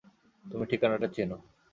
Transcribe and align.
তুমি 0.45 0.65
ঠিকানাটা 0.65 1.07
চেনো। 1.07 1.37